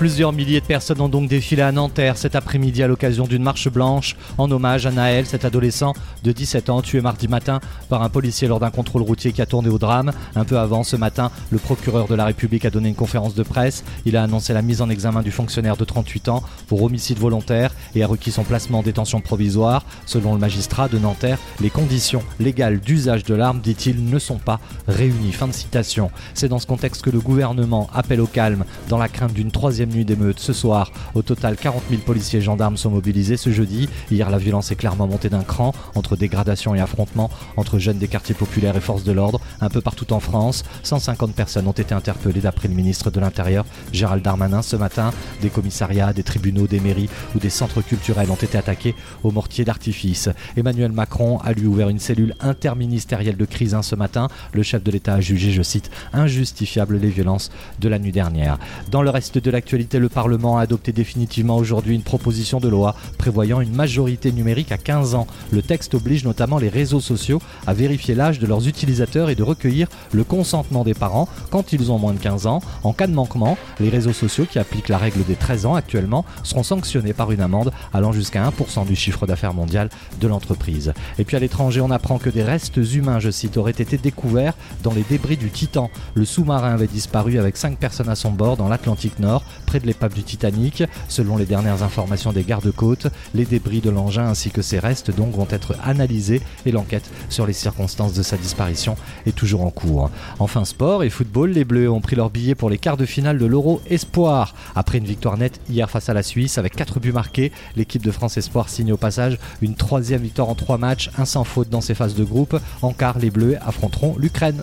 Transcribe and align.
Plusieurs 0.00 0.32
milliers 0.32 0.62
de 0.62 0.64
personnes 0.64 1.02
ont 1.02 1.10
donc 1.10 1.28
défilé 1.28 1.60
à 1.60 1.72
Nanterre 1.72 2.16
cet 2.16 2.34
après-midi 2.34 2.82
à 2.82 2.88
l'occasion 2.88 3.26
d'une 3.26 3.42
marche 3.42 3.68
blanche 3.68 4.16
en 4.38 4.50
hommage 4.50 4.86
à 4.86 4.90
Naël, 4.90 5.26
cet 5.26 5.44
adolescent 5.44 5.92
de 6.24 6.32
17 6.32 6.70
ans 6.70 6.80
tué 6.80 7.02
mardi 7.02 7.28
matin 7.28 7.60
par 7.90 8.02
un 8.02 8.08
policier 8.08 8.48
lors 8.48 8.60
d'un 8.60 8.70
contrôle 8.70 9.02
routier 9.02 9.32
qui 9.32 9.42
a 9.42 9.46
tourné 9.46 9.68
au 9.68 9.76
drame. 9.76 10.12
Un 10.36 10.46
peu 10.46 10.58
avant 10.58 10.84
ce 10.84 10.96
matin, 10.96 11.30
le 11.50 11.58
procureur 11.58 12.08
de 12.08 12.14
la 12.14 12.24
République 12.24 12.64
a 12.64 12.70
donné 12.70 12.88
une 12.88 12.94
conférence 12.94 13.34
de 13.34 13.42
presse. 13.42 13.84
Il 14.06 14.16
a 14.16 14.22
annoncé 14.22 14.54
la 14.54 14.62
mise 14.62 14.80
en 14.80 14.88
examen 14.88 15.20
du 15.20 15.30
fonctionnaire 15.30 15.76
de 15.76 15.84
38 15.84 16.30
ans 16.30 16.42
pour 16.66 16.82
homicide 16.82 17.18
volontaire 17.18 17.70
et 17.94 18.02
a 18.02 18.06
requis 18.06 18.32
son 18.32 18.44
placement 18.44 18.78
en 18.78 18.82
détention 18.82 19.20
provisoire. 19.20 19.84
Selon 20.06 20.32
le 20.32 20.40
magistrat 20.40 20.88
de 20.88 20.96
Nanterre, 20.96 21.38
les 21.60 21.68
conditions 21.68 22.22
légales 22.38 22.80
d'usage 22.80 23.24
de 23.24 23.34
l'arme, 23.34 23.60
dit-il, 23.60 24.08
ne 24.08 24.18
sont 24.18 24.38
pas 24.38 24.60
réunies. 24.88 25.32
Fin 25.32 25.48
de 25.48 25.52
citation. 25.52 26.10
C'est 26.32 26.48
dans 26.48 26.58
ce 26.58 26.66
contexte 26.66 27.02
que 27.02 27.10
le 27.10 27.20
gouvernement 27.20 27.90
appelle 27.92 28.22
au 28.22 28.26
calme 28.26 28.64
dans 28.88 28.96
la 28.96 29.08
crainte 29.08 29.34
d'une 29.34 29.50
troisième 29.50 29.89
nuit 29.90 30.04
d'émeute 30.04 30.38
ce 30.38 30.52
soir. 30.52 30.92
Au 31.14 31.22
total, 31.22 31.56
40 31.56 31.82
000 31.90 32.02
policiers 32.02 32.38
et 32.38 32.42
gendarmes 32.42 32.76
sont 32.76 32.90
mobilisés 32.90 33.36
ce 33.36 33.50
jeudi. 33.50 33.88
Hier, 34.10 34.30
la 34.30 34.38
violence 34.38 34.70
est 34.70 34.76
clairement 34.76 35.06
montée 35.06 35.28
d'un 35.28 35.42
cran 35.42 35.72
entre 35.94 36.16
dégradation 36.16 36.74
et 36.74 36.80
affrontement 36.80 37.30
entre 37.56 37.78
jeunes 37.78 37.98
des 37.98 38.08
quartiers 38.08 38.34
populaires 38.34 38.76
et 38.76 38.80
forces 38.80 39.04
de 39.04 39.12
l'ordre. 39.12 39.40
Un 39.60 39.68
peu 39.68 39.80
partout 39.80 40.12
en 40.12 40.20
France, 40.20 40.64
150 40.82 41.34
personnes 41.34 41.66
ont 41.66 41.72
été 41.72 41.94
interpellées 41.94 42.40
d'après 42.40 42.68
le 42.68 42.74
ministre 42.74 43.10
de 43.10 43.20
l'Intérieur, 43.20 43.64
Gérald 43.92 44.22
Darmanin, 44.22 44.62
ce 44.62 44.76
matin. 44.76 45.12
Des 45.40 45.50
commissariats, 45.50 46.12
des 46.12 46.22
tribunaux, 46.22 46.66
des 46.66 46.80
mairies 46.80 47.08
ou 47.34 47.38
des 47.38 47.50
centres 47.50 47.82
culturels 47.82 48.30
ont 48.30 48.36
été 48.36 48.56
attaqués 48.56 48.94
au 49.22 49.30
mortier 49.30 49.64
d'artifice. 49.64 50.28
Emmanuel 50.56 50.92
Macron 50.92 51.38
a 51.38 51.52
lui 51.52 51.66
ouvert 51.66 51.88
une 51.88 51.98
cellule 51.98 52.34
interministérielle 52.40 53.36
de 53.36 53.44
crise 53.44 53.74
ce 53.82 53.94
matin. 53.94 54.28
Le 54.52 54.62
chef 54.62 54.82
de 54.82 54.90
l'État 54.90 55.14
a 55.14 55.20
jugé, 55.20 55.52
je 55.52 55.62
cite, 55.62 55.90
injustifiable 56.12 56.96
les 56.96 57.08
violences 57.08 57.50
de 57.78 57.88
la 57.88 57.98
nuit 57.98 58.12
dernière. 58.12 58.58
Dans 58.90 59.02
le 59.02 59.10
reste 59.10 59.38
de 59.38 59.50
l'actualité, 59.80 59.98
le 59.98 60.08
Parlement 60.10 60.58
a 60.58 60.62
adopté 60.62 60.92
définitivement 60.92 61.56
aujourd'hui 61.56 61.94
une 61.94 62.02
proposition 62.02 62.60
de 62.60 62.68
loi 62.68 62.94
prévoyant 63.16 63.62
une 63.62 63.74
majorité 63.74 64.30
numérique 64.30 64.72
à 64.72 64.76
15 64.76 65.14
ans. 65.14 65.26
Le 65.52 65.62
texte 65.62 65.94
oblige 65.94 66.24
notamment 66.24 66.58
les 66.58 66.68
réseaux 66.68 67.00
sociaux 67.00 67.40
à 67.66 67.72
vérifier 67.72 68.14
l'âge 68.14 68.38
de 68.38 68.46
leurs 68.46 68.68
utilisateurs 68.68 69.30
et 69.30 69.34
de 69.34 69.42
recueillir 69.42 69.88
le 70.12 70.22
consentement 70.22 70.84
des 70.84 70.92
parents 70.92 71.28
quand 71.50 71.72
ils 71.72 71.90
ont 71.90 71.98
moins 71.98 72.12
de 72.12 72.18
15 72.18 72.46
ans. 72.46 72.60
En 72.82 72.92
cas 72.92 73.06
de 73.06 73.14
manquement, 73.14 73.56
les 73.78 73.88
réseaux 73.88 74.12
sociaux 74.12 74.44
qui 74.44 74.58
appliquent 74.58 74.88
la 74.88 74.98
règle 74.98 75.24
des 75.24 75.34
13 75.34 75.64
ans 75.64 75.74
actuellement 75.74 76.26
seront 76.42 76.62
sanctionnés 76.62 77.14
par 77.14 77.32
une 77.32 77.40
amende 77.40 77.72
allant 77.94 78.12
jusqu'à 78.12 78.46
1% 78.46 78.86
du 78.86 78.96
chiffre 78.96 79.26
d'affaires 79.26 79.54
mondial 79.54 79.88
de 80.20 80.28
l'entreprise. 80.28 80.92
Et 81.18 81.24
puis 81.24 81.36
à 81.36 81.40
l'étranger, 81.40 81.80
on 81.80 81.90
apprend 81.90 82.18
que 82.18 82.28
des 82.28 82.42
restes 82.42 82.76
humains, 82.76 83.18
je 83.18 83.30
cite, 83.30 83.56
auraient 83.56 83.70
été 83.70 83.96
découverts 83.96 84.54
dans 84.82 84.92
les 84.92 85.04
débris 85.08 85.38
du 85.38 85.50
Titan. 85.50 85.90
Le 86.14 86.26
sous-marin 86.26 86.74
avait 86.74 86.86
disparu 86.86 87.38
avec 87.38 87.56
5 87.56 87.78
personnes 87.78 88.10
à 88.10 88.14
son 88.14 88.30
bord 88.30 88.58
dans 88.58 88.68
l'Atlantique 88.68 89.18
Nord, 89.20 89.42
de 89.78 89.86
l'épave 89.86 90.14
du 90.14 90.24
Titanic. 90.24 90.82
Selon 91.08 91.36
les 91.36 91.46
dernières 91.46 91.82
informations 91.82 92.32
des 92.32 92.42
gardes-côtes, 92.42 93.06
les 93.34 93.44
débris 93.44 93.80
de 93.80 93.90
l'engin 93.90 94.26
ainsi 94.26 94.50
que 94.50 94.62
ses 94.62 94.78
restes 94.78 95.14
donc 95.14 95.34
vont 95.34 95.46
être 95.50 95.76
analysés 95.84 96.42
et 96.66 96.72
l'enquête 96.72 97.08
sur 97.28 97.46
les 97.46 97.52
circonstances 97.52 98.14
de 98.14 98.22
sa 98.22 98.36
disparition 98.36 98.96
est 99.26 99.36
toujours 99.36 99.62
en 99.62 99.70
cours. 99.70 100.10
Enfin 100.38 100.64
sport 100.64 101.04
et 101.04 101.10
football, 101.10 101.50
les 101.50 101.64
Bleus 101.64 101.90
ont 101.90 102.00
pris 102.00 102.16
leur 102.16 102.30
billet 102.30 102.54
pour 102.54 102.70
les 102.70 102.78
quarts 102.78 102.96
de 102.96 103.06
finale 103.06 103.38
de 103.38 103.46
l'Euro 103.46 103.80
Espoir. 103.88 104.54
Après 104.74 104.98
une 104.98 105.04
victoire 105.04 105.36
nette 105.36 105.60
hier 105.68 105.88
face 105.88 106.08
à 106.08 106.14
la 106.14 106.22
Suisse 106.22 106.58
avec 106.58 106.74
4 106.74 107.00
buts 107.00 107.12
marqués, 107.12 107.52
l'équipe 107.76 108.04
de 108.04 108.10
France 108.10 108.36
Espoir 108.36 108.68
signe 108.68 108.92
au 108.92 108.96
passage 108.96 109.38
une 109.60 109.74
troisième 109.74 110.22
victoire 110.22 110.48
en 110.48 110.54
3 110.54 110.78
matchs, 110.78 111.10
un 111.18 111.24
sans 111.24 111.44
faute 111.44 111.68
dans 111.68 111.80
ses 111.80 111.94
phases 111.94 112.14
de 112.14 112.24
groupe. 112.24 112.58
En 112.82 112.92
quart, 112.92 113.18
les 113.18 113.30
Bleus 113.30 113.56
affronteront 113.60 114.16
l'Ukraine. 114.18 114.62